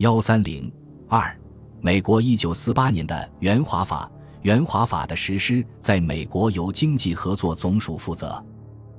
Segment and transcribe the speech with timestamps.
[0.00, 0.72] 幺三零
[1.08, 1.30] 二，
[1.82, 8.42] 美国一九四八年的援华法，援华法的实施在美国由经济合作总署负责。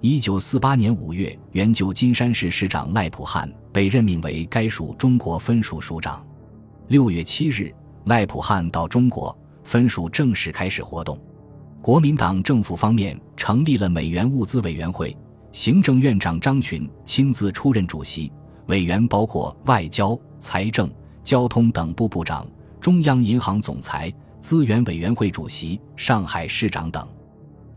[0.00, 6.26] 一九四八年五月，原旧金山市市长赖普汉被任命为该署中国分署署长。
[6.88, 7.70] 六月七日，
[8.06, 11.20] 赖普汉到中国，分署正式开始活动。
[11.82, 15.14] 国民党政府方面成立了美元物资委员会，
[15.52, 18.32] 行政院长张群亲自出任主席，
[18.68, 20.90] 委员包括外交、财政、
[21.24, 22.46] 交通等部部长、
[22.80, 27.06] 中央银行总裁、资源委员会主席、上海市长等。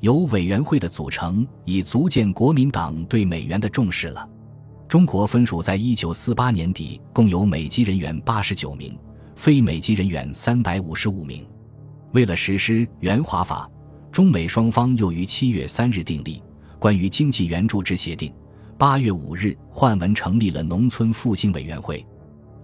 [0.02, 4.27] 由委员会的组成，已足见国民党对美元的重视了。
[4.88, 8.98] 中国分署在一九四八年底共有美籍人员八十九名，
[9.36, 11.45] 非美籍人员三百五十五名。
[12.14, 13.70] 为了实施援华法，
[14.12, 16.41] 中美双方又于七月三日订立
[16.80, 18.34] 关于经济援助之协定。
[18.78, 22.03] 八月五日，焕文成立了农村复兴委员会。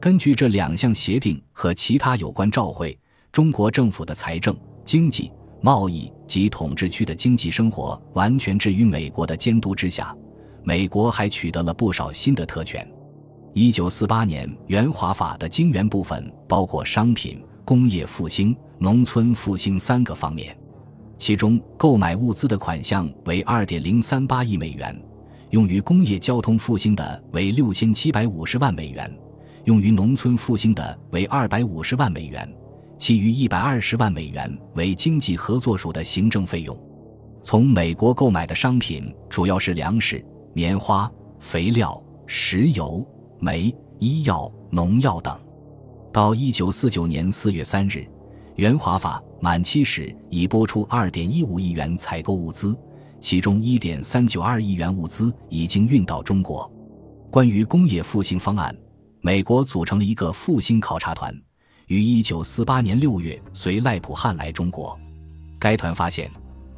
[0.06, 2.96] 根据这两项协定和其他有关照会，
[3.32, 5.32] 中国政府的财政、经济。
[5.62, 10.16] 贸易及统治区的经济生活完全置于美国的监督之下，
[10.64, 12.88] 美国还取得了不少新的特权。
[13.56, 20.56] 一九四八年援华法的经援部分包括商品、工业复兴、农村复兴三个方面，
[21.18, 24.96] 其中购买物资的款项为二点零三八亿美元，
[25.50, 29.12] 用于工业交通复兴的为六千七百五十万美元，
[29.66, 32.52] 用于农村复兴的为二百五十万美元。
[32.98, 36.80] 其余一百二十万美元为经济合作署的行政费用。
[37.44, 43.06] 从美国购买的商品主要是粮食、棉花、肥料、石油、
[43.40, 45.38] 煤、医药、农药等。
[46.14, 48.08] 到一九四九年四月三日，
[48.56, 52.76] 援华法满期时，已拨出二点一五亿元采购物资，
[53.20, 56.72] 其中一点三九二亿元物资已经运到中国。
[57.30, 58.74] 关于工业复兴方案，
[59.26, 61.36] 美国组成了一个复兴考察团。
[61.88, 64.96] 于一九四八年六月随赖普汉来中国，
[65.58, 66.30] 该团发现，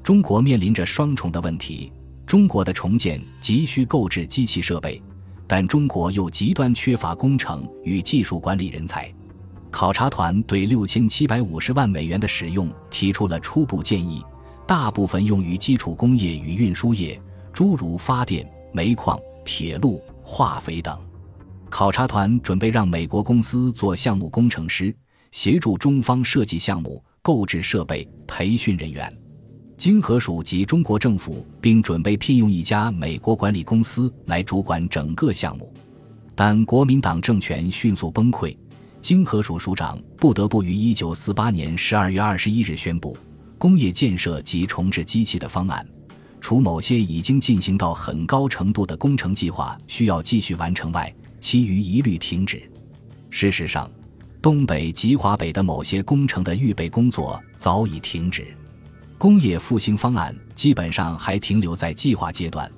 [0.02, 1.92] 中国面临着双重的问题：
[2.26, 5.04] 中国的重建急需购置机器设备，
[5.46, 9.14] 但中国又极端缺乏工程与技术管理人才。
[9.70, 14.24] 考察团对六千七百五十万美元的使用提出了初步建议，
[14.66, 17.22] 大部分用于基础工业与运输业，
[17.52, 20.98] 诸如发电、煤矿、铁路、化肥等。
[21.78, 24.92] 考察团准备让美国公司做项目工程师，
[25.30, 29.16] 协助中方设计项目、购置设备、培训人员。
[29.78, 35.72] 经合署及中国政府并准备聘用一家美国管理公司来主管整个项目，
[36.34, 38.58] 但国民党政权迅速崩溃，
[39.00, 43.16] 经合署署长不得不于一九四八年十二月二十一日宣布，
[43.60, 45.88] 工业建设及重置机器的方案，
[46.42, 52.62] 除某些已经进行到很高程度的工程计划需要继续完成外，其余一律停止。
[53.30, 53.90] 事实上，
[54.42, 58.48] 东北及华北的某些工程的预备工作早已停止，
[59.18, 62.72] 工业复兴方案基本上还停留在计划阶段，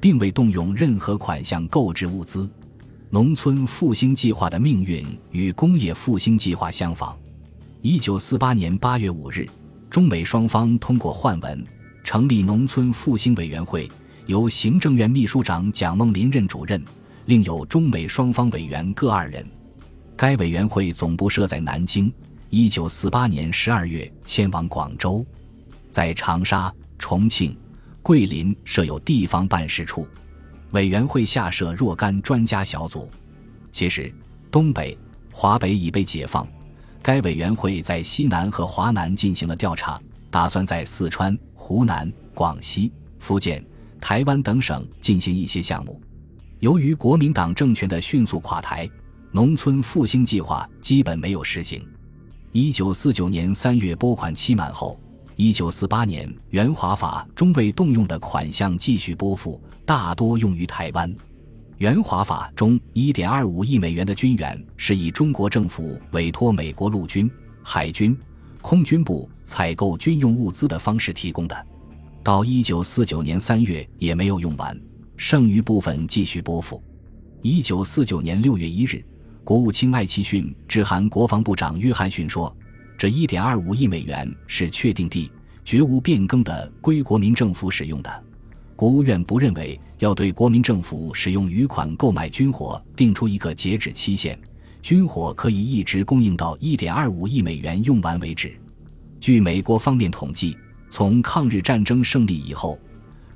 [0.00, 2.48] 并未动用任何款项购置物资。
[3.10, 7.16] 农村复兴计划的命运与工业复兴计划相仿。
[7.80, 9.48] 一九四八年八月五日，
[9.88, 11.64] 中美双方通过换文，
[12.02, 13.88] 成立农村复兴委员会，
[14.26, 16.82] 由行政院秘书长蒋梦麟任主任。
[17.26, 19.46] 另有中美双方委员各二人，
[20.14, 22.12] 该委员会总部设在南京。
[22.50, 25.24] 一九四八年十二月迁往广州，
[25.90, 27.56] 在长沙、重庆、
[28.02, 30.06] 桂林设有地方办事处。
[30.72, 33.10] 委员会下设若干专家小组。
[33.72, 34.12] 其实，
[34.50, 34.96] 东北、
[35.32, 36.46] 华北已被解放，
[37.02, 43.64] 该委员会在西南和华南进行了调查，打算在四川、湖南、广西、福建、
[44.00, 46.00] 台湾等省进行一些项目。
[46.64, 48.88] 由于国民党政权的迅速垮台，
[49.32, 51.86] 农村复兴计划基本没有实行。
[52.52, 54.98] 一九四九年三月拨款期满后，
[55.36, 61.14] 一九四八年援华法中未动用的款项继续拨付，大多用于台湾。
[61.76, 67.30] 援华法中一点二五亿美元的军援是以中国政府委托美国陆军、
[67.62, 68.18] 海军、
[68.62, 71.66] 空军部采购军用物资的方式提供的，
[72.22, 74.74] 到一九四九年三月也没有用完。
[75.16, 76.82] 剩余部分继续拨付。
[77.42, 79.04] 一九四九年六月一日，
[79.42, 82.54] 国务卿艾奇逊致函国防部长约翰逊说
[82.96, 85.30] ：“这一点二五亿美元是确定地、
[85.64, 88.24] 绝无变更的，归国民政府使用的。
[88.74, 94.38] 国务院不认为要对国民政府使用余款购买军火定出一个截止期限，
[94.82, 98.58] 军火可以一直供应到一点二五亿美元用完为止。”
[99.20, 100.56] 据美国方面统计，
[100.90, 102.78] 从抗日战争胜利以后。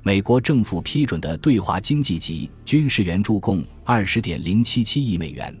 [0.01, 5.53] 美国政府批准的对华经济及军事援助共二十点零七七亿美元，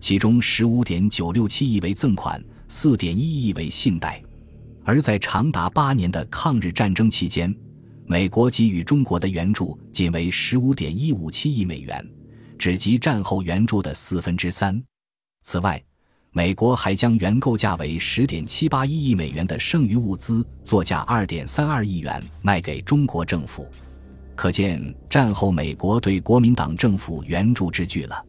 [0.00, 4.20] 其中十五点九六七亿为赠款，四点一亿为信贷。
[4.84, 7.54] 而在长达八年的抗日战争期间，
[8.04, 12.04] 美国给予中国的援助仅为十五点一五七亿美元，
[12.58, 14.82] 只及战后援助的四分之三。
[15.42, 15.82] 此外，
[16.36, 23.70] 美国还将原购价为十点七八一亿美元的剩余物资作价二点三二亿元卖给中国政府，
[24.34, 28.20] 可见战后美国对国民党政府援助之巨了。